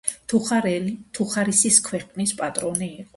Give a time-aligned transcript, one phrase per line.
[0.31, 3.07] თუხარელი თუხარისის ქვეყნის პატრონი იყო.